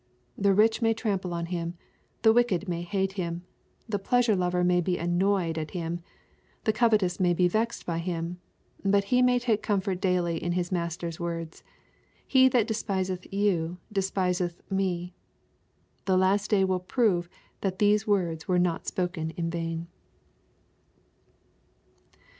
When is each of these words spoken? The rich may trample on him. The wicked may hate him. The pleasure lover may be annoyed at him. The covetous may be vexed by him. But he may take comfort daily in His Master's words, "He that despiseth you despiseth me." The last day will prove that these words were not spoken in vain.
The 0.35 0.55
rich 0.55 0.81
may 0.81 0.95
trample 0.95 1.31
on 1.31 1.45
him. 1.45 1.75
The 2.23 2.33
wicked 2.33 2.67
may 2.67 2.81
hate 2.81 3.11
him. 3.11 3.43
The 3.87 3.99
pleasure 3.99 4.35
lover 4.35 4.63
may 4.63 4.81
be 4.81 4.97
annoyed 4.97 5.59
at 5.59 5.77
him. 5.77 5.99
The 6.63 6.73
covetous 6.73 7.19
may 7.19 7.35
be 7.35 7.47
vexed 7.47 7.85
by 7.85 7.99
him. 7.99 8.39
But 8.83 9.03
he 9.13 9.21
may 9.21 9.37
take 9.37 9.61
comfort 9.61 10.01
daily 10.01 10.41
in 10.43 10.53
His 10.53 10.71
Master's 10.71 11.19
words, 11.19 11.63
"He 12.25 12.47
that 12.49 12.65
despiseth 12.65 13.31
you 13.31 13.77
despiseth 13.93 14.63
me." 14.71 15.13
The 16.05 16.17
last 16.17 16.49
day 16.49 16.63
will 16.63 16.79
prove 16.79 17.29
that 17.61 17.77
these 17.77 18.07
words 18.07 18.47
were 18.47 18.57
not 18.57 18.87
spoken 18.87 19.29
in 19.37 19.51
vain. 19.51 19.85